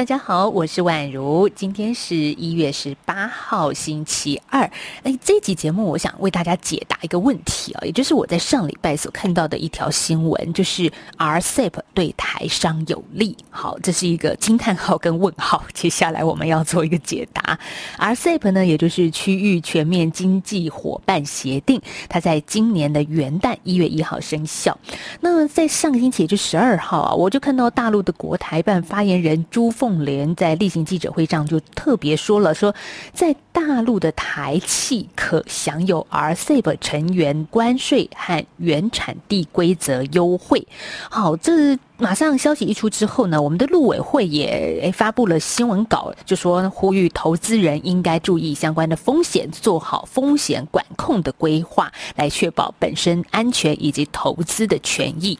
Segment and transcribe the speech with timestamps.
[0.00, 4.62] 大家好，我是宛如，今天是一月十八号星期二。
[5.02, 13.36] 哎，这集节目我想为大家解答一个问题啊，也就是我在上礼拜所看到的一条新闻，就是 RCEP 对台商有利。
[13.50, 15.62] 好，这是一个惊叹号跟问号。
[15.74, 17.58] 接下来我们要做一个解答。
[17.98, 24.78] RCEP 呢，也就是区域全面经济伙伴协定，它在今年的元旦一月一号生效。
[25.20, 29.89] 那么在上个星期，也就十二号啊，我就看到大陆的国台办发言人朱凤。
[29.90, 32.72] 凤联在例行记者会上就特别说了，说
[33.12, 40.64] 在大陆的台企可享有 RCEP 成员关税和原产地规则优惠。
[41.10, 41.76] 好，这。
[42.00, 55.38] 马上消息一出之后呢，我们的陆委会也发布了新闻稿，就说呼吁投资人应该注意相关的风险，做好风险管控的规划，来确保本身安全以及投资的权益。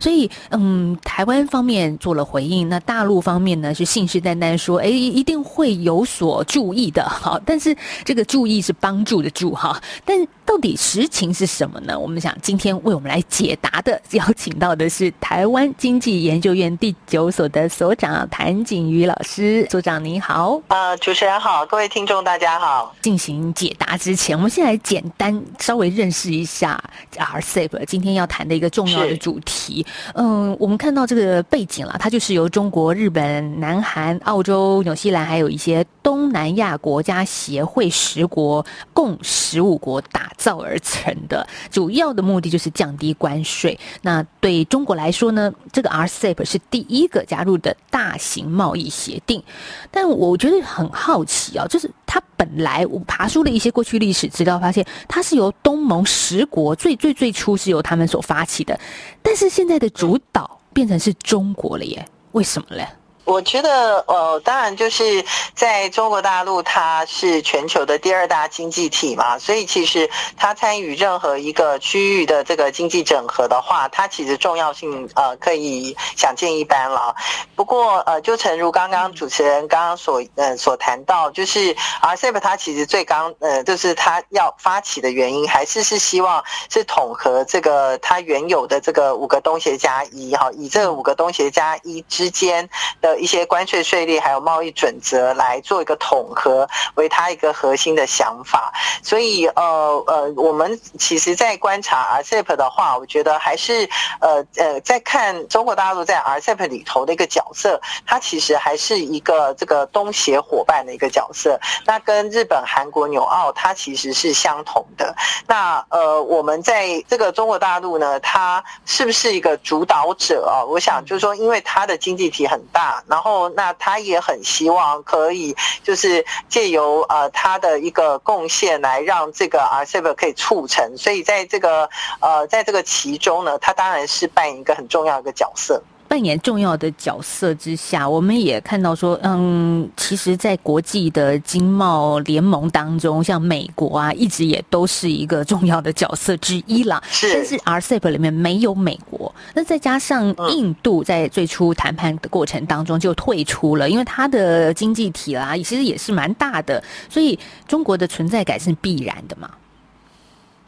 [0.00, 7.06] 所以，嗯，台湾方面做了回应，那大陆方面呢是信誓旦旦说，哎，一定会有所注意的。
[7.06, 11.98] 好，但是这个注意是帮助的助哈，但到底实情是什么呢？
[11.98, 15.97] 我们想今天为我们来解答的，邀请到的是台湾经。
[15.98, 22.94] 经济研究院第九所的所长谭景瑜老师，所长您好，呃，主持人好，各位听众大家好。
[23.00, 26.80] 进行解答之前，我们先来简单稍微认识一下
[27.16, 29.84] RCEP 今天要谈的一个重要的主题。
[30.14, 43.76] 嗯，我们看到这个背景了，它就是由中国、日本、南韩、澳洲、纽西兰，还有一些东南亚国家协会十国共十五国打造而成的，主要的目的就是降低关税。
[44.02, 49.42] 那对中国来说呢，这个 RCEP 是第一个加入的大型贸易协定，
[49.90, 58.78] 但我觉得很好奇啊，就是它本来我爬书了一些过去历史资料，发现它是由东盟十国最最最初是由他们所发起的，
[59.22, 62.86] 但是现在的主导变成是中国了耶，为什么嘞？
[63.28, 65.22] 我觉得，呃，当然就是
[65.54, 77.14] 在中国大陆，它是全球的第二大经济体嘛，所以其实它参与任何一个区域的这个经济整合的话，它其实重要性呃可以想见一斑了。
[77.54, 92.66] 不过，呃，就诚如刚刚主持人刚刚所呃所谈到，就是 RCEP 它其实最刚呃就是它要发起的原因，还是是希望是统合这个它原有的这个五个东协加一哈，以这五个东协加一之间
[93.02, 93.17] 的。
[93.18, 98.72] 一些关税税率还有贸易准则来做一个统合，为它一个核心的想法。
[99.02, 103.88] 所以呃呃，我们其实，在观察 RCEP 的话，我觉得还是
[104.20, 111.58] 呃呃，在看中国大陆在 RCEP 里头的一个角色，它其实还是一个这个东协伙伴的一个角色。
[111.86, 115.14] 那跟日本、韩国、纽澳，它其实是相同的。
[115.46, 120.64] 那呃，我们在这个中国大陆呢，它是不是一个主导者啊？
[120.64, 123.02] 我想就是说，因为它的经济体很大。
[123.08, 130.96] 然后，那他也很希望可以，就是借由呃他的一个贡献来让这个 RCEP 可以促成。
[130.96, 131.88] 所以在这个
[132.20, 135.82] 呃在这个其中呢，他当然是扮演一个很重要的一个角色。
[136.08, 147.00] 扮演重要的角色之下，我们也看到说，嗯，其实，在国际的经贸联盟当中，像美国啊，一直也都是一个重要的角色之一啦。
[147.10, 159.50] 是，但是 RCEP 里面没有美国，那再加上印度在最初谈判的过程当中就退出了，因为它的经济体啦，其实也是蛮大的，所以中国的存在感是必然的嘛。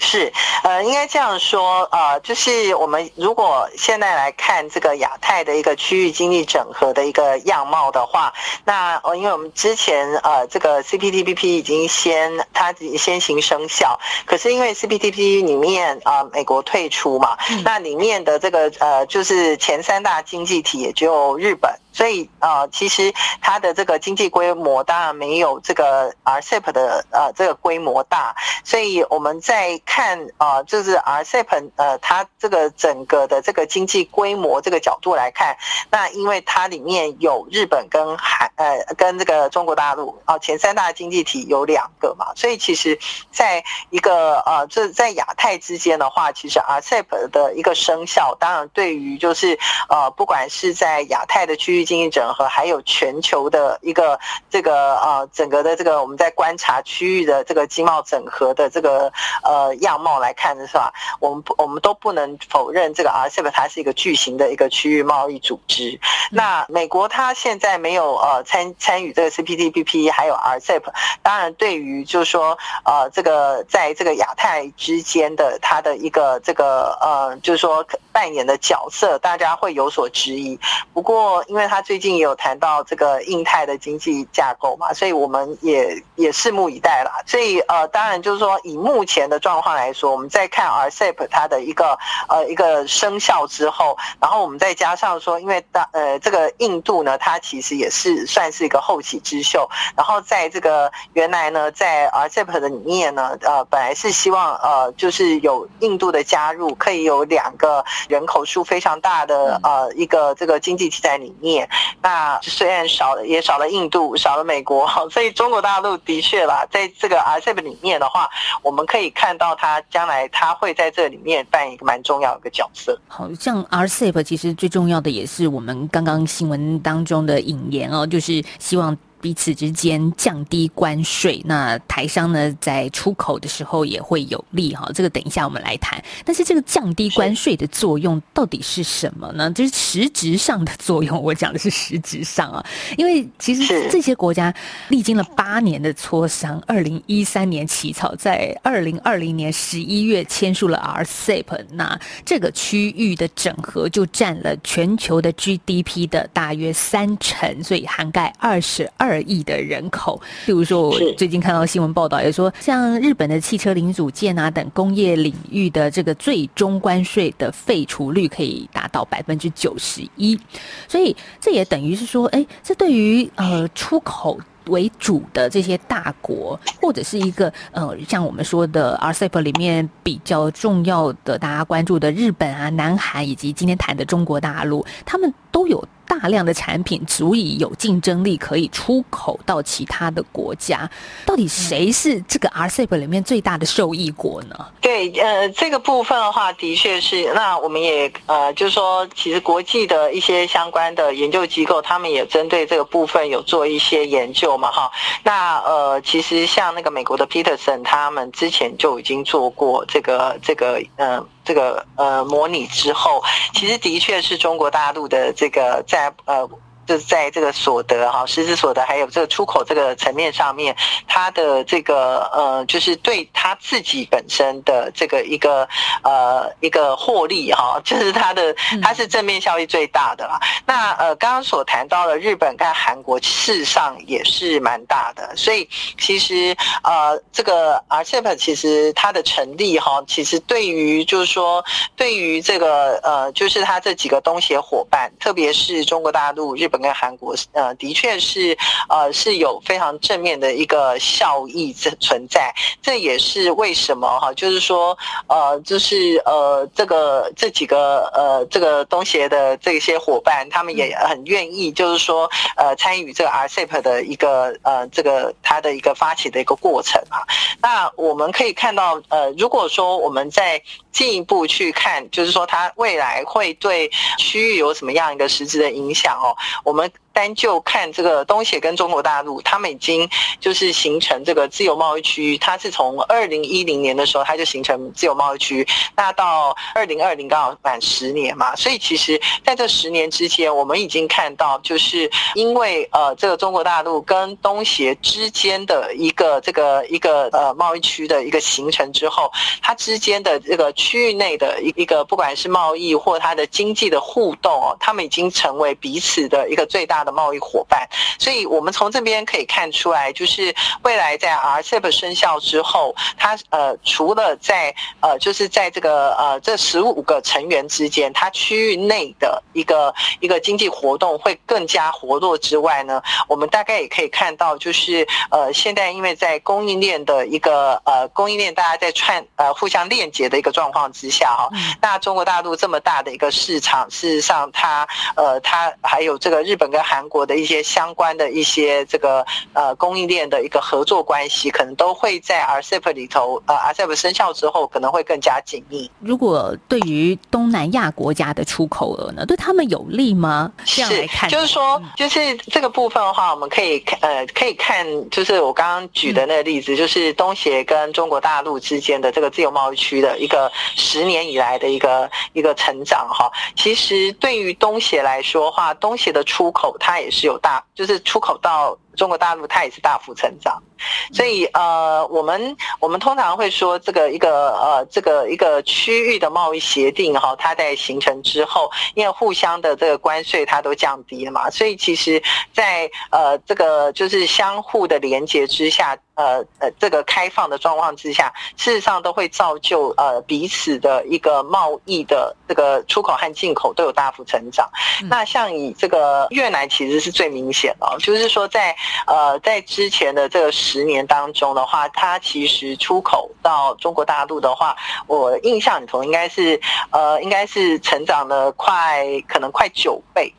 [0.02, 0.32] 是，
[0.64, 8.32] 呃，应该这样说，呃，就是我们如果现在来看这个亚太的一个区域经济整合的一个样貌的话，
[8.64, 21.78] 那呃，因为我们之前呃，这个 CPTPP 已经先它先行生效，可是因为 CPTPP 里面啊，美国退出嘛，那里面的这个呃，就是前三大经济体也就日本。
[22.00, 23.12] 所以呃，其实
[23.42, 35.54] 它的这个经济规模当然没有这个 RCEP 的呃这个规模大，所以我们在看啊，就是 RCEP 呃它这个整个的这个经济规模这个角度来看，
[35.91, 42.98] 那因为它里面有日本跟韩呃跟这个中国大陆啊前三大经济体有两个嘛，所以其实
[43.30, 49.58] 在一个呃这在亚太之间的话，其实 RCEP 的一个生效，当然对于就是
[49.91, 51.90] 呃不管是在亚太的区域。
[51.91, 54.16] 经济整合，还有全球的一个
[54.48, 60.92] 这个呃整个的这个我们在观察区域的这个经贸整合的这个呃样貌来看的是吧？
[61.19, 65.98] 我们不我们都不能否认这个 RCEP 它是一个巨型的一个区域贸易组织。
[66.31, 70.84] 那美国它现在没有呃参参与这个 CPTPP 还有 RCEP，
[71.25, 80.59] 当然对于就是说呃这个在这个亚太之间的它的一个这个呃就是说扮演的角色，大家会有所质疑。
[80.92, 87.12] 不过因为他最近也有谈到这个印太的经济架构嘛，所以我们也也拭目以待啦。
[87.27, 91.98] 所以呃当然就是说以目前的状况来说，我们在看 RCEP 它的一个
[92.28, 99.68] 呃一个生效之后，然后我们再加上说，因为当呃这个印度呢，它其实也是算是一个后起之秀。
[99.97, 111.68] 然后在这个原来呢，在 RCEP 的里面呢，呃，本来是希望呃，就是有印度的加入，可以有两个人口数非常大的呃一个这个经济体在里面。
[112.02, 118.28] 那虽然少了，也少了印度，少了美国， 所以中国大陆的确啦，在这个 RCEP 里面的话，
[118.62, 122.98] 我们可以看到它将来它会在这里面扮演一个蛮重要的一个角色。
[123.08, 128.96] 好像 RCEP 其实最重要的也是我们刚刚新闻当中的引言哦，就是希望。
[129.20, 134.90] 彼此之间降低关税，那台商呢在出口的时候也会有利哈。
[134.94, 136.02] 这个等一下我们来谈。
[136.24, 139.50] 但是这个降低关税的作用到底是什么呢？
[139.50, 141.22] 就是实质上的作用。
[141.22, 142.64] 我讲的是实质上啊，
[142.96, 144.52] 因为其实这些国家
[144.88, 151.44] 历经了八年的磋商，二零一三年起草，在二零二零年十一月签署了 RCEP。
[151.72, 159.09] 那这个区域的整合就占了全球的 GDP 的大约三成，所以涵盖二十二。
[159.10, 170.39] 二亿的人口，比如说我最近看到新闻报道，也说像日本的汽车零组件啊等工业领域的这个最终关税的废除率可以达到百分之九十一，
[170.86, 185.84] 所以这也等于是说，哎，这对于呃出口为主的这些大国，或者是一个呃像我们说的 RCEP 里面比较重要的大家关注的日本啊、南韩以及今天谈的中国大陆，他们都有。
[186.10, 190.91] 大量的产品足以有竞争力，可以出口到其他的国家。
[191.24, 194.57] 到底谁是这个 RCEP 里面最大的受益国呢？
[194.80, 197.33] 对，呃，这个部分的话，的确是。
[197.33, 204.91] 那我们也呃，就是说，其实国际的一些相关的研究机构，他们也针对这个部分有做一些研究嘛，哈。
[205.22, 211.24] 那呃，其实像那个美国的 Peterson，他们之前就已经做过这个这个嗯。
[211.50, 213.20] 这个呃模拟之后，
[213.52, 216.48] 其实的确是中国大陆的这个在呃。
[216.91, 220.75] 就是在这个所得哈，实质所得还有这个出口这个层面上面，
[221.07, 225.69] 它的这个呃，就是对他自己本身的这个一个
[226.03, 228.53] 呃一个获利哈，就是它的
[228.83, 230.41] 它是正面效益最大的啦。
[230.66, 235.33] 那呃，刚刚所谈到的日本跟韩国，事实上也是蛮大的。
[235.37, 241.65] 所以其实呃，这个 RCEP 其实它的成立哈，其实对于就是说
[241.95, 246.79] 对于这个呃，就是它这几个东协伙伴，特别是中国大陆、日本。
[246.80, 248.56] 跟韩国呃，的确是
[248.88, 254.97] 呃是有非常正面的一个效益存存在，这也是为什么哈，就是说
[255.27, 267.23] 呃，就是呃这个这几个呃这个东协的这些伙伴，他们也很愿意，就是说呃参与这个 RCEP 的一个呃这个它的一个发起的一个过程啊。
[267.62, 270.61] 那我们可以看到呃，如果说我们在
[270.92, 276.35] 进一步去看，就是说它未来会对区域有什么样一个实质的影响哦。
[276.70, 277.09] 我们。
[277.20, 280.08] 单就看这个东协跟中国大陆，他们已经
[280.40, 282.38] 就是形成这个自由贸易区。
[282.38, 285.66] 它是从二零一零年的时候，它就形成自由贸易区。
[285.94, 307.04] 那到二零二零刚好满十年嘛，所以其实在这十年之间，我们已经看到，就是因为呃这个中国大陆跟东协之间的一个这个一个呃贸易区的一个形成之后，它之间的这个区域内的一一个不管是贸易或它的经济的互动哦，他们已经成为彼此的一个最大。
[307.04, 307.88] 的贸易伙伴，
[308.18, 331.48] 所以我们从这边可以看出来，就是未来在 RCEP 生效之后，它呃除了在呃就是在这个呃这十五个成员之间，它区域内的一个一个经济活动会更加活络之外呢，我们大概也可以看到，就是呃现在因为在供应链的一个呃供应链大家在串呃互相链接的一个状况之下哈，
[331.80, 334.86] 那中国大陆这么大的一个市场，事实上它
[335.16, 345.88] 呃它还有这个日本跟韩国的一些相关的一些这个呃供应链的一个合作关系，可能都会在 RCEP 里头，呃，RCEP 生效之后可能会更加紧密。
[346.00, 350.50] 如果对于东南亚国家的出口额呢，对他们有利吗？
[350.64, 363.30] 这样来看，就是说，就是这个部分的话，我们可以看，呃，可以看，就是我刚刚举的那个例子，就是东协跟中国大陆之间的这个自由贸易区的一个十年以来的一个一个成长哈。
[363.54, 368.76] 其实对于东协来说的话，东协的出口它也是有大，就是出口到。
[369.00, 370.62] 中国大陆它也是大幅成长，
[371.11, 385.97] 所以呃，我们我们通常会说这个一个呃这个一个区域的贸易协定哈，它在形成之后，因为互相的这个关税它都降低了嘛，所以其实，在呃这个就是相互的连接之下。
[386.16, 394.69] 呃呃，这个开放的状况之下，事实上都会造就呃彼此的一个贸易的这个出口和进口都有大幅成长。
[395.09, 410.32] 那像以这个越南其实是最明显的，就是说在呃在之前的这个十年当中的话，它其实出口到中国大陆的话，我印象里头应该是呃应该是成长了快可能快九倍。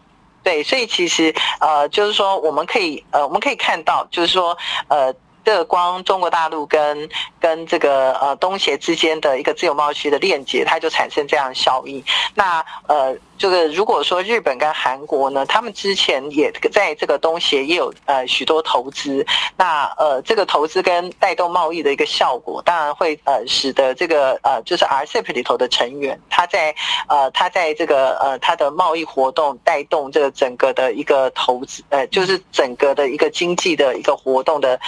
[0.43, 5.13] 对，所以其实呃就是说我们可以呃我们可以看到就是说呃。
[5.43, 12.03] 这光中国大陆跟跟这个呃东协之间的一个自由贸易区的链接，它就产生这样效应。
[12.36, 13.17] 那呃。
[13.41, 19.25] 这个如果说日本跟韩国呢，他们之前也在这个东协也有呃许多投资，
[19.57, 26.75] 那呃这个投资跟带动贸易的一个效果，当然会呃使得这个呃就是 RCEP 里头的成员，他在
[27.10, 34.79] 呃他在这个呃他的贸易活动带动这个整个的一个投资，呃就是整个的一个经济的一个活动的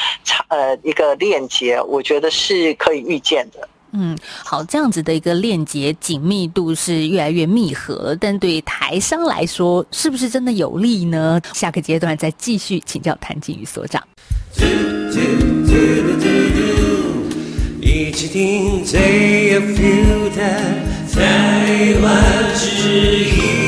[0.50, 3.67] 呃一个链接，我觉得是可以预见的。
[3.93, 11.39] 嗯，好，这样子的一个链接紧密度是越来越密合，但对台商来说，是不是真的有利呢？
[11.53, 14.01] 下个阶段再继续请教谭金宇所长。
[17.79, 20.41] 一起听最 feel 的
[21.13, 22.65] 台湾之
[23.25, 23.62] 音。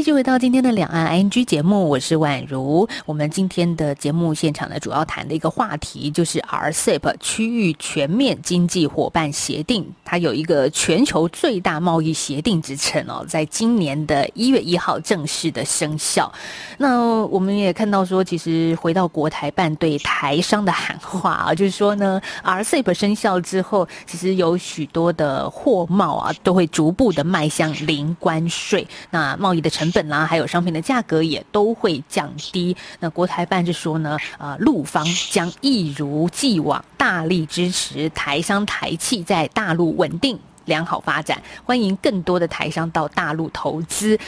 [0.00, 2.88] 继续回到今天的两岸 ING 节目，我是宛如。
[3.04, 16.32] 我们今天的节目现场呢，主要谈的一个话题就是 RCEP 区域全面经济伙伴协定，它有一个全球最大贸易协定之称哦，在今年的一月一号正式的生效。
[16.78, 29.68] 那我们也看到说，其实回到国台办对台商的喊话啊，就是说呢，RCEP 生效之后，其实有许多的货贸啊，都会逐步的迈向零关税，那贸易的。
[29.68, 32.76] 成本啦，还有商品的价格也都会降低。
[33.00, 44.18] 那国台办就说呢，啊，陆方将一如既往大力支持台商台企在大陆稳定良好发展，欢迎更多的台商到大陆投资，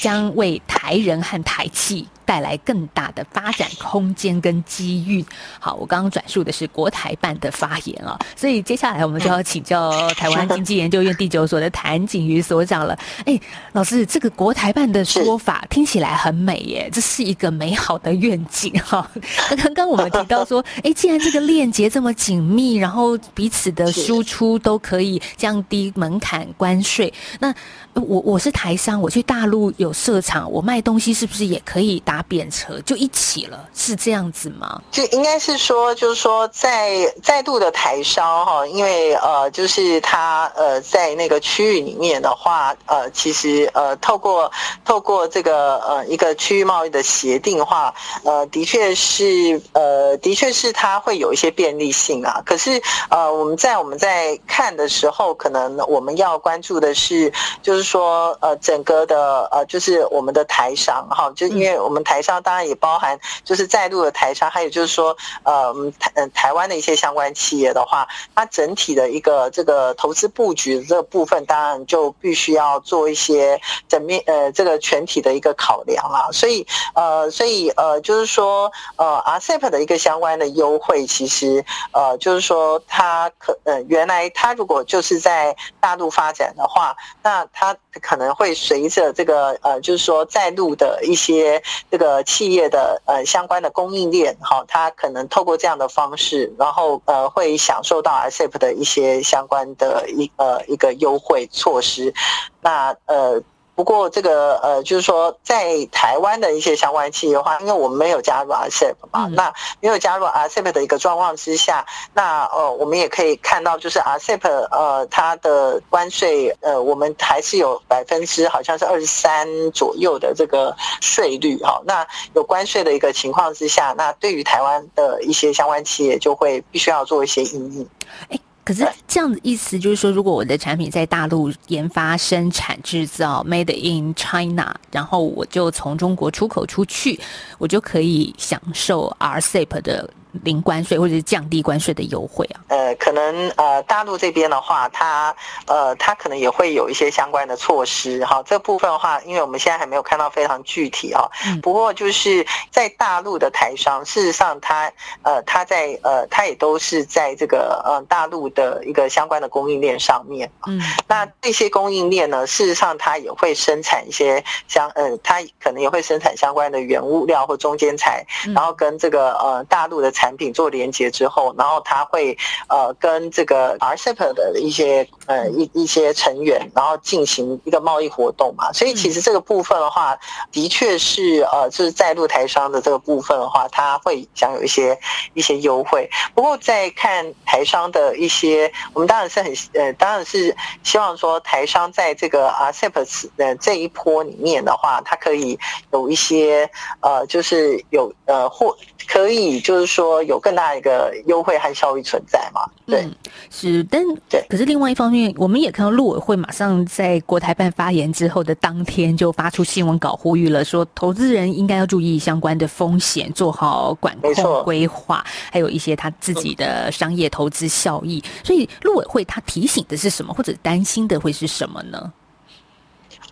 [0.00, 2.06] 将为台人和台企。
[2.30, 5.24] 带来更大的发展空间跟机遇。
[5.58, 12.96] 好，我刚刚转述的是国台办的发言啊，所以接下来我们就要请教台湾经济研究院第九所的谭景瑜所长了。
[13.26, 13.36] 哎，
[13.72, 19.10] 老师，这个国台办的说法听起来很美耶，这是一个美好的愿景哈。
[19.50, 27.52] 那刚刚我们提到说， 哎，既然这个链接这么紧密，然后彼此的输出都可以降低门槛关税，那
[27.94, 34.82] 我我是台商，我去大陆有设厂，我卖东西是不是也可以便车就一起了，是这样子吗？
[34.90, 44.50] 就应该是说，就是说，在再度的台商哈，因为呃，就是他呃，在那个区域里面的话，呃，其实呃，透过
[44.84, 52.42] 透过这个呃一个区域贸易的协定的话，呃，的确是呃，的确是它会有一些便利性啊。
[52.44, 62.00] 可是呃，我们在我们在看的时候，可能我们要关注的是，就是说呃，整个的呃，就是我们的台商哈，就因为我们。
[62.10, 76.26] 台商当然也包含，就是在陆的台商，还有就是说，呃，台嗯台湾的一些相关企业的话，它整体的一个这个投资布局这部分，当然就必须要做一些整面呃这个全体的一个考量啊。
[76.32, 91.62] 所以呃，所以呃，就是说呃，RCEP 的一个相关的优惠，其实呃，就是说它可呃原来它如果就是在大陆发展的话，那它可能会随着这个呃，就是说在陆的一些。
[91.90, 102.14] 这个企业的呃相关的供应链好，它可能透过这样的方式，然后呃会享受到 RCEP 的一些相关的一呃一个优惠措施。
[102.60, 103.42] 那呃。
[103.80, 121.80] 不过这个呃，就是说在台湾的一些相关企业的话，因为我们没有加入 RCEP 嘛，那没有加入 RCEP 的一个状况之下，那呃，我们也可以看到，就是 RCEP 呃，它的关税呃，我们还是有百分之好像是二十三左右的这个税率哈。
[121.86, 127.88] 那有关税的一个情况之下，那对于台湾的一些相关企业就会必须要做一些应应。
[128.28, 128.38] 哎。
[128.70, 137.18] 可是这样的意思就是说，如果我的产品在大陆研发、生产、制造 （Made in China），然后我就从中国出口出去，
[137.58, 140.08] 我就可以享受 RCEP 的。
[140.44, 142.60] 零关税或者是降低关税的优惠啊？
[142.68, 145.34] 呃，可能呃，大陆这边的话，它
[145.66, 148.42] 呃，它可能也会有一些相关的措施哈。
[148.46, 151.28] 这部分的话，因为我们现在还没有看到非常具体啊。
[151.62, 160.50] 不过就是在大陆的台商，事实上它呃，它在呃，它也都是在这个呃大陆的一个相关的供应链上面。
[160.66, 160.80] 嗯。
[161.08, 170.12] 那这些供应链呢，事实上它也会生产一些相呃，它可能也会生产相关的原物料或中间材，然后跟这个呃大陆的。
[170.20, 172.36] 产品做连接之后，然后他会
[172.68, 178.70] 呃跟这个 RCEP 的一些呃一一些成员，然后进行一个贸易活动嘛。
[178.70, 180.14] 所以其实这个部分的话，
[180.52, 184.98] 的确是呃就是在陆台商的这个部分的话，他会享有一些
[185.32, 186.06] 一些优惠。
[186.34, 195.58] 不过在看台商的一些，我们当然是很呃当然是希望说台商在这个 RCEP 呃这一波里面的话，它可以
[195.92, 196.68] 有一些
[197.00, 198.76] 呃就是有呃或
[199.08, 200.09] 可以就是说。
[200.10, 202.62] 说有更大的一个优惠和效益存在嘛？
[202.86, 203.08] 对，
[203.48, 218.22] 是，但对，可是另外一方面，我们也看到陆委会马上在国台办发言之后的当天就发出新闻稿，呼吁了说，投资人应该要注意相关的风险，做好管控规划，还有一些他自己的商业投资效益。
[218.42, 222.12] 所以陆委会他提醒的是什么，或者担心的会是什么呢？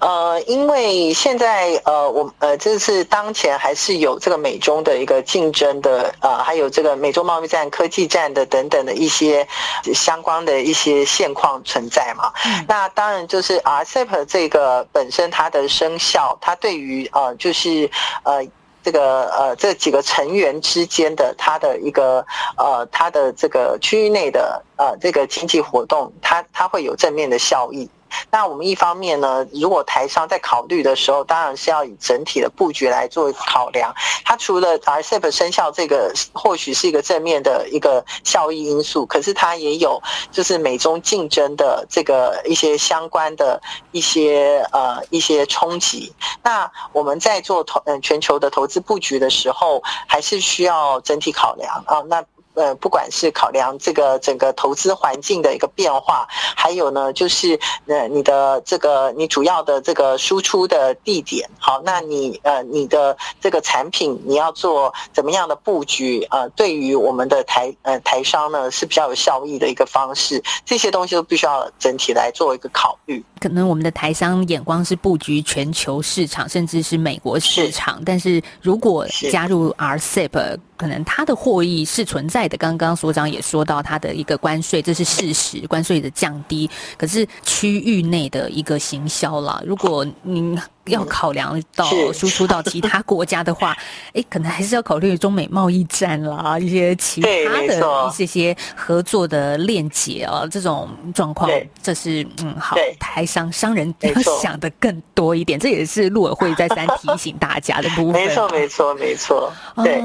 [0.00, 9.46] 呃，因为现在呃，我呃，这是当前还是有这个美中的一个竞争的呃，还有这个美中贸易战、科技战的等等的一些
[9.92, 12.32] 相关的一些现况存在嘛。
[12.68, 17.90] 那当然就是 RCEP 这个本身它的生效，它对于呃，就是
[18.22, 18.46] 呃，
[18.84, 22.24] 这个呃这几个成员之间的它的一个
[22.56, 27.90] 呃，它的这个区域内的呃这个经济活动，它它会有正面的效益。
[28.30, 33.94] 那我们一方面呢，如果台商在考虑的时候，当然是要以整体的布局来做考量。
[34.24, 43.60] 它除了 RCEP 生效这个或许是一个正面的一个效益因素，可是它也有就是美中竞争的这个一些相关的
[43.92, 46.12] 一些呃一些冲击。
[46.42, 52.00] 那我们在做投嗯全球的投资布局的时候，还是需要整体考量啊。
[52.08, 52.24] 那
[52.58, 66.48] 呃，不管是考量这个整个投资环境的一个变化，还有呢，就是呃，你的这个你主要的这个输出的地点，好，那你呃，你的这个产品你要做怎么样的布局啊？
[66.56, 73.24] 对于我们的台呃台商呢是比较有效益的一个方式，这些东西都必须要整体来做一个考虑。
[73.40, 80.58] 可能我们的台商眼光是布局全球市场，甚至是美国市场，但是如果加入 RCEP。
[80.78, 82.56] 可能它的获益是存在的。
[82.56, 86.70] 刚刚所长也说到，它的一个关税，这是事实，关税的降低。
[86.96, 93.76] 可是区域内的一个行销啦，如果您要考量到输出到其他国家的话，
[94.14, 97.28] 哎，可能还是要考虑中美贸易战啦，一些其他
[97.66, 101.50] 的一些些合作的链接啊，这种状况，
[101.82, 108.12] 这是嗯，好，台商商人要想的更多一点，这也是陆委会再三提醒大家的部分。
[108.12, 110.02] 没错，没错，没错，对。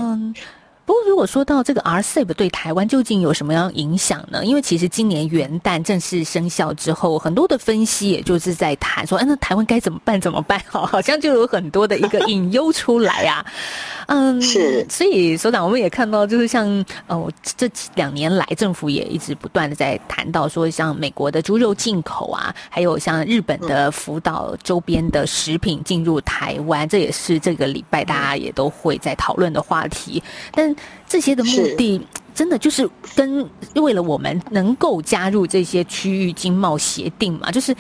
[0.85, 4.45] 不过，如果说到这个 RCEP 对台湾究竟有什么样影响呢？
[4.45, 10.19] 因为其实今年元旦正式生效之后，很多的分析也就是在谈说，哎，那台湾该怎么办？
[10.19, 10.61] 怎么办？
[10.67, 13.45] 好， 好像就有很多的一个隐忧出来啊。
[14.07, 14.85] 嗯，是。
[14.89, 16.67] 所以，所长，我们也看到，就是像
[17.07, 30.21] 哦，这两年来，政府也一直不断的在谈到说，像美国的猪肉进口啊，还有像日本的福岛周边的食品进入台湾，这也是这个礼拜大家也都会在讨论的话题。
[30.51, 30.72] 但
[31.07, 32.01] 这些的目的，
[32.33, 37.75] 真的就是跟为了我们能够加入这些区域经贸协定嘛，就是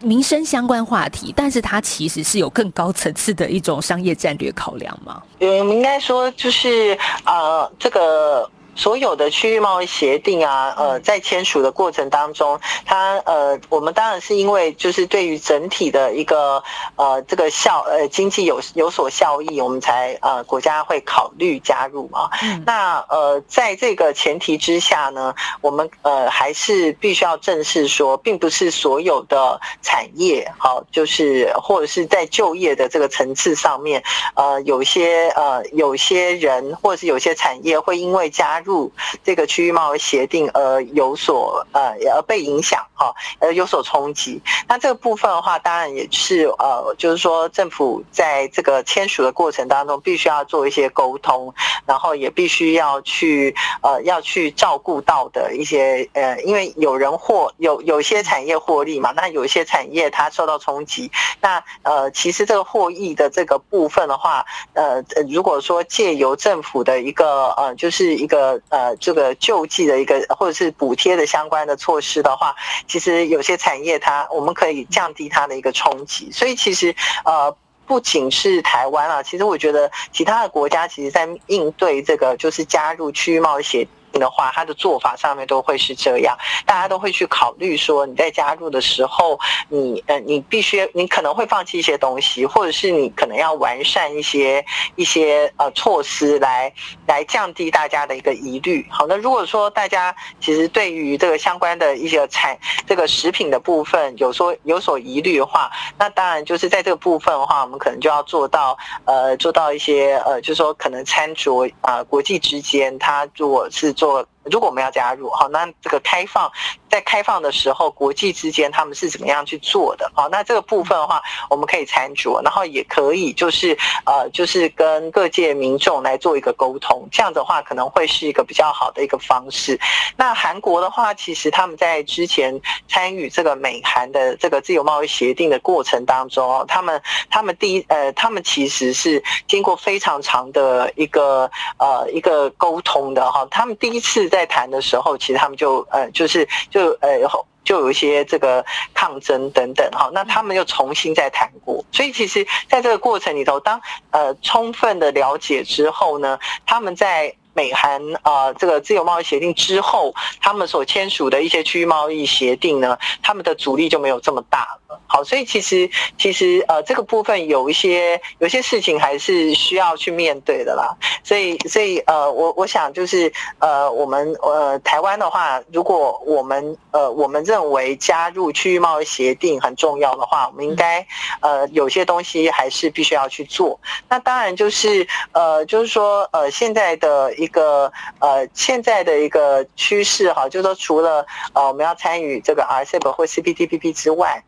[0.00, 1.32] 民生相关话题。
[1.36, 5.22] 但是它其实是有更高层次的一种商业战略考量嘛。
[5.40, 8.48] 嗯，应该说就是呃，这个。
[8.78, 16.62] 所有的区域贸易协定啊，呃，在签署的过程当中，它呃，我们当然是因为就是对于整体的一个
[16.94, 22.30] 呃这个效呃经济有有所效益，我们才呃国家会考虑加入嘛。
[22.64, 34.00] 那呃，在这个前提之下呢，我们呃还是必须要正视说，并不是所有的产业好，就是或者是在就业的这个层次上面，
[34.36, 38.92] 呃，有些呃有些人或者是有些产业会因为加入入
[39.24, 44.40] 这个区域贸易协定而有所呃而被影响哈，而有所冲击。
[44.68, 51.52] 那这个部分的话，当然也是呃，就是说政府在这个签署的过程当中，必须要做一些沟通，
[51.86, 72.54] 然后也必须要去呃要去照顾到的一些呃，因为有人获有有些产业获利嘛，那有些产业它受到冲击，那呃其实这个获益的这个部分的话，呃如果说借由政府的一个呃就是一个呃这个救济的一个或者是补贴的相关的措施的话，
[72.86, 76.94] 其实有些产业它我们可以降低它的一个冲击，所以其实
[77.24, 77.54] 呃
[77.86, 83.86] 不仅是台湾啊，其实我觉得其他的国家其实在应对这个就是加入区域贸易协。
[84.12, 94.64] 的话，他的做法上面都会是这样，大家都会去考虑说，你在加入的时候，你呃，你必须，你可能会放弃一些东西，或者是你可能要完善一些
[94.96, 96.72] 一些呃措施来
[97.06, 98.86] 来降低大家的一个疑虑。
[98.90, 116.50] 好，那如果说大家其实对于这个相关的一些产这个食品的部分有说有所疑虑的话，那当然就是在这个部分的话，我们可能就要做到呃做到一些呃，就是说可能餐桌啊国际之间，它如果是做如果我们要加入，好，那这个开放。
[116.98, 120.10] 在开放的时候，国际之间他们是怎么样去做的？
[120.16, 129.78] 好，那这个部分的话，我们可以参酌，然后也可以就是呃，就是跟各界民众来做一个沟通，这样的话可能会是一个比较好的一个方式。
[130.16, 143.46] 那韩国的话，其实他们在之前参与这个美韩的这个自由贸易协定的过程当中，他们他们第一呃，他们其实是经过非常长的一个呃一个沟通的哈。
[143.52, 146.87] 他们第一次在谈的时候，其实他们就呃就是就。
[146.88, 147.18] 就呃，
[147.64, 157.34] 就有一些这个抗争等等哈，那他们又重新再谈过，所以其实在这个过程里头，当呃充分的了解之后呢，他们在。
[157.54, 164.87] 美韩啊，这个自由贸易协定之后，他们所签署的一些区域贸易协定呢，他们的阻力就没有这么大了。
[165.06, 170.96] 好，所以其实其实呃，这个部分有一些有些事情还是需要去面对的啦。
[171.24, 181.04] 所以所以呃，我我想就是呃，我们呃台湾的话，如果我们呃我们认为加入区域贸易协定很重要的话，我们应该
[181.40, 183.80] 呃有些东西还是必须要去做。
[184.08, 187.48] 那当然就是呃就是说呃现在的一。
[187.48, 194.44] 一个呃，现在的一个趋势哈，就是说除了呃，我们要参与这个 RCEP 或 CPTPP 之外。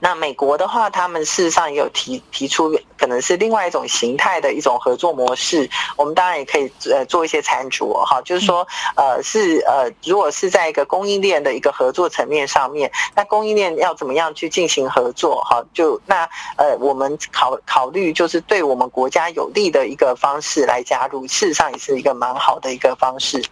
[0.00, 5.68] 那美国的话，他们事实上也有提提出，可能是另外一种形态的一种合作模式。
[5.96, 15.64] 我们当然也可以呃做一些参酌哈，就是说呃是呃如果是在一个供应链的一个合作层面上面，那供应链要怎么样去进行合作哈？
[15.72, 23.42] 就那呃我们考考虑就是对我们国家有利的一个方式来加入，事实上也是一个蛮好的一个方式。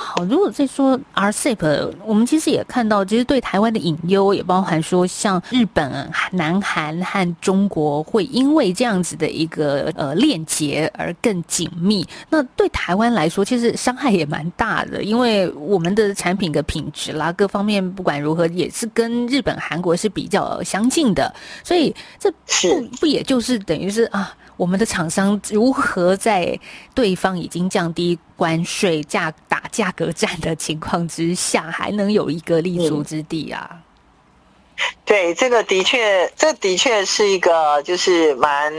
[0.00, 12.06] 好，如果再说 RCEP，我们其实也看到，其实对台湾的隐忧也包含说，像日本、南韩和中国会因为这样子的一个呃链接而更紧密。
[12.30, 21.34] 那对台湾来说，其实伤害也蛮大的，因为我们的产品的品质啦，各方面不管如何，也是跟日本、韩国是比较相近的。
[21.64, 24.32] 所以这不不也就是等于是啊？
[24.58, 26.58] 我们的厂商如何在
[26.92, 33.80] 对方已经降低关税、价打价格战的情况之下，还能有一个立足之地啊？
[35.04, 38.72] 对，这个的确，这的确是一个就是蛮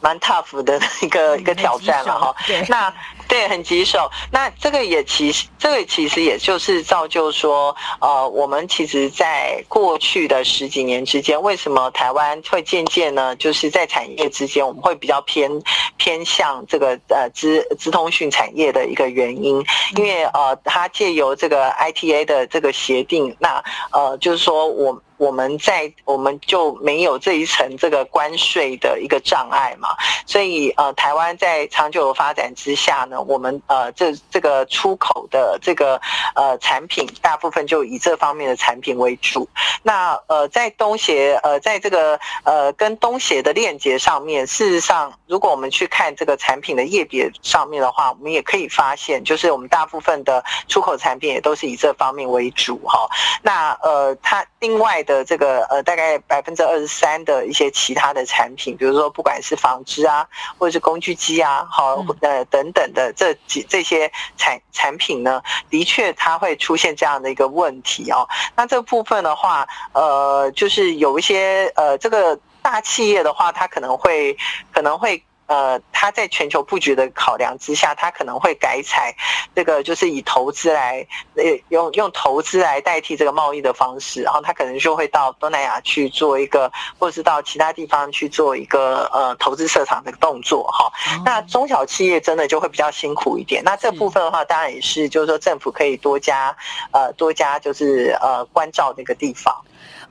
[0.00, 2.34] 蛮 tough 的一个一个挑战了哈。
[2.68, 2.92] 那
[3.26, 4.08] 对，很棘手。
[4.30, 13.34] 那这个也其实，这个其实也就是造就说，呃，我们其实在过去的十几年之间，为什么台湾会渐渐呢？
[13.36, 15.50] 就是在产业之间，我们会比较偏
[15.96, 19.64] 偏向这个呃资资通讯产业的一个原因，
[19.96, 25.02] 因为呃，它借由这个 ITA 的这个协定，那呃，就是说我。
[25.16, 29.90] 我们在我们就没有这一层这个关税的一个障碍嘛，
[30.26, 36.00] 所以呃，台湾在长久的发展之下呢，我们呃这这个出口的这个
[36.34, 39.48] 呃产品，大部分就以这方面的产品为主。
[39.82, 53.06] 那呃，在东协呃，在这个呃跟东协的链接上面，事实上，如果我们去看这个产品的页别上面的话，我们也可以发现，就是我们大部分的出口产品也都是以这方面为主哈。
[53.42, 60.26] 那呃，它另外的这个呃，大概百分之二十三的一些其他的产品，比如说不管是纺织啊，
[60.58, 65.40] 或者是工具机啊，好呃等等的这几这些产产品呢，
[65.70, 68.26] 的确它会出现这样的一个问题哦。
[68.56, 74.36] 那这部分的话，呃，就是有一些呃，这个大企业的话，它可能会
[74.72, 75.22] 可能会。
[75.46, 79.14] 呃，他在全球布局的考量之下，他可能会改采
[79.54, 90.90] 这个，就是以投资来，呃，用用投资来代替这个贸易的方式，然后他可能就会到东南亚去做一个，或者是到其他地方去做一个呃投资设厂的动作哈。
[91.24, 93.62] 那中小企业真的就会比较辛苦一点。
[93.64, 96.56] 那这部分的话，当然也是就是说政府可以多加
[96.90, 99.54] 呃多加就是呃关照这个地方。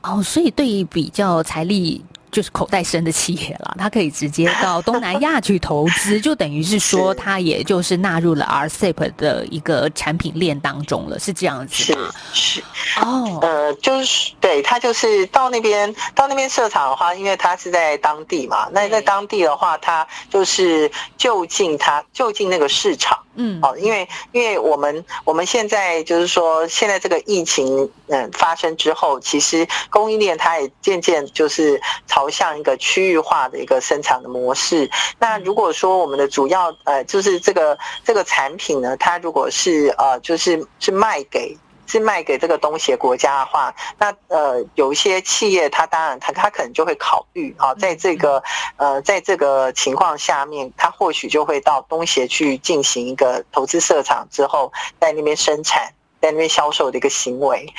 [0.03, 2.05] 哦，所以对于比较财力。
[2.33, 12.09] 就是口袋深的企业了，他可以直接到东南亚去投资，就等于是说，他也就是纳入了 RCEP 的一个产品链当中了，是这样子吗？
[12.33, 12.61] 是
[12.99, 23.17] 哦，呃，就是对，他就是到那边到那边设厂的话，因为他是在当地嘛，那在当地的话，他就是就近他就近那个市场。
[23.35, 34.89] 嗯，哦，因为因为我们我们现在就是说，现在这个疫情嗯发生之后，其实供应链它也渐渐就是朝向一个区域化的一个生产的模式。
[35.19, 41.57] 那如果说我们的主要呃就是这个这个产品呢，它如果是呃就是是卖给。
[41.85, 48.41] 是卖给这个东协国家的话，那呃有一些企业，它当然它它可能就会考虑啊，在这个
[48.77, 57.71] 呃在这个情况下面，它或许就会到东协去进行一个投资设厂之后，在那边生产，在那边销售的一个行为。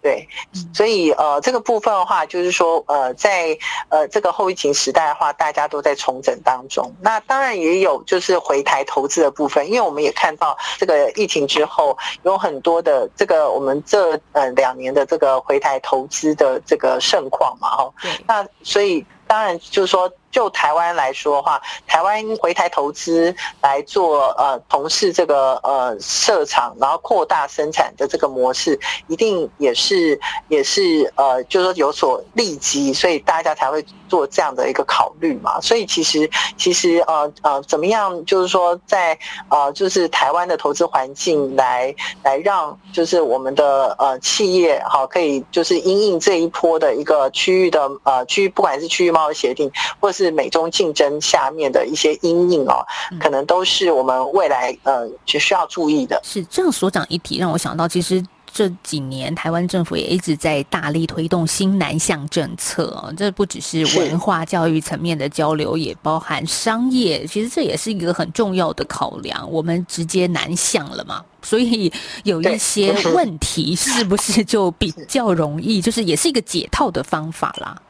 [0.00, 0.28] 对，
[0.72, 3.56] 所以呃，这个部分的话，就是说呃，在
[3.88, 6.94] 呃这个后疫情时代的话，大家都在重整当中。
[7.00, 17.92] 那当然也有就是回台投资的部分，因为我们也看到这个疫情之后，有很多的这个我们这呃两年的这个回台投资的这个盛况嘛，哦，
[18.26, 20.10] 那所以当然就是说。
[20.30, 35.60] 就台湾来说的话，台湾回台投资来做呃，从事这个呃设厂，然后扩大生产的这个模式，一定也是也是呃，就是说有所利基，所以大家才会做这样的一个考虑嘛。
[35.60, 52.84] 所以其实其实呃呃，怎么样，就是说在呃，就是台湾的投资环境来来让，就是我们的呃企业好可以就是因应这一波的一个区域的呃区，不管是区域贸易协定或是美中竞争下面的一些阴影哦，
[53.20, 56.20] 可能都是我们未来呃就需要注意的。
[56.24, 67.24] 是这样，所长一提让我想到，其实这几年台湾政府也一直在大力推动新南向政策这不只是文化教育层面的交流，也包含商业。
[67.26, 69.48] 其实这也是一个很重要的考量。
[69.52, 71.92] 我们直接南向了嘛，所以
[72.24, 77.80] 有一些问题是不是就比较容易，就是也是一个解套的方法啦。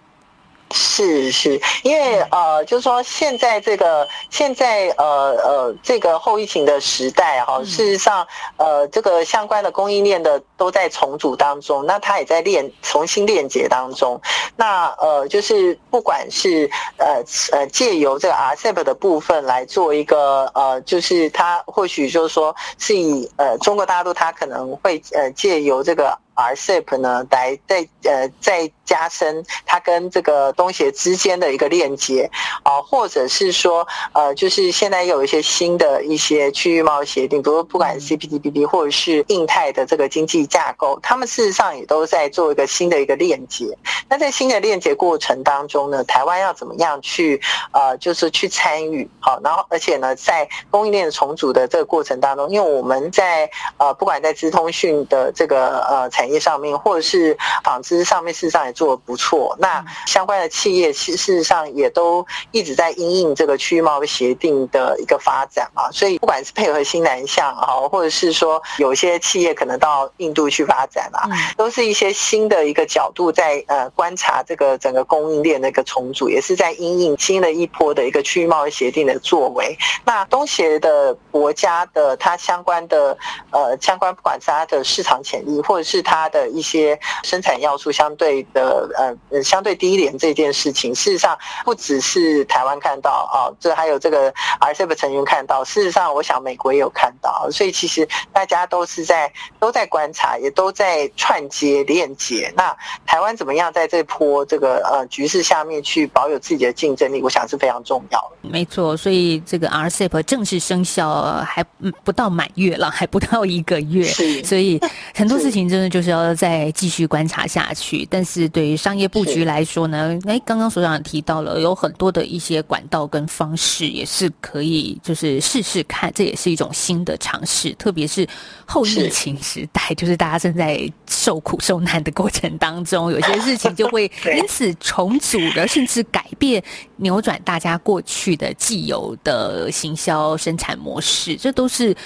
[0.70, 8.26] 是是，因为呃，就是说现在这个现在呃呃这个后疫情的时代哈，事实上
[8.56, 14.20] 呃这个相关的供应链的都在重组当中，那它也在链重新链接当中。
[14.56, 26.18] 那呃就是不管是呃呃借由这个 RCEP 的部分来做一个呃，就是它或许就是说是以呃中国大陆它可能会呃借由这个。
[26.38, 32.30] RCEP 呢，来再呃再加深它跟这个东协之间的一个链接。
[32.62, 43.66] 啊，或者是说呃，就是现在有一些新的一些区域贸易协定，比如不管 CPTPP 或者是印太的这个经济架构，他们事实上也都在做一个新的一个链接。
[44.08, 47.40] 那在新的链接过程当中呢，台湾要怎么样去
[47.72, 49.08] 呃，就是去参与？
[49.18, 53.48] 好，然后而且呢，在供应链重组的这个过程当中，因为我们在
[53.78, 59.56] 呃不管在资通讯的这个呃产业上面，或者是纺织上面，事实上也做的不错。
[59.58, 65.90] 那相关的企业，其事实上也都一直在因应这个区域贸易协定的一个发展嘛。
[65.92, 79.76] 所以，不管是配合新南向啊，或者是说有些企业可能到印度去发展啊，都是一些新的一个角度在呃观察这个整个供应链的一个重组，也是在因应新的一波的一个区域贸易协定的作为。
[80.04, 83.16] 那东协的国家的它相关的
[83.50, 88.88] 呃相关，不管是它的市场潜力，或者是它它的一些生产要素相对的
[89.30, 102.52] 呃相对低廉这件事情，事实上不只是台湾看到哦，这还有这个 RCEP 成员看到，事实上我想美国也有看到，所以其实大家都是在都在观察，也都在串接链接。
[102.56, 102.76] 那
[103.06, 108.48] 台湾怎么样在这波这个呃局势下面去保有自己的竞争力，我想是非常重要的。
[108.48, 111.62] 没错，所以这个 RCEP 正式生效还
[112.02, 114.04] 不到满月了，还不到一个月，
[114.42, 114.80] 所以
[115.14, 118.06] 很多事情真的就是要再继续观察下去。
[118.10, 127.72] 但是对于商业布局来说呢，哎，刚刚所长提到了有很多的一些管道跟方式，也是可以就是试试看，这也是一种新的尝试。
[127.74, 128.26] 特别是
[128.66, 136.62] 后疫情时代， 就是大家正在受苦受难的过程当中，有些事情就会 因此重组的，甚至改变、
[136.96, 141.96] 扭转大家过去的既有的行销生产模式，这都是。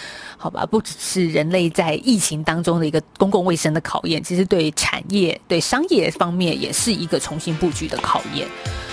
[0.42, 8.44] 好吧，不只是人类在疫情当中的一个公共卫生的考验，其实对产业、对商业方面也是一个重新布局的考验。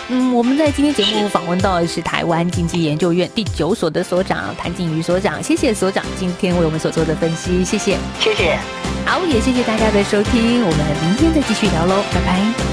[0.10, 8.56] 嗯，我们在今天节目访问到的是台湾经济研究院第九所的所长谭景瑜所长，谢谢所长今天为我们所做的分析，谢谢，谢谢。
[9.08, 12.69] 好，也谢谢大家的收听，我们明天再继续聊喽，拜拜。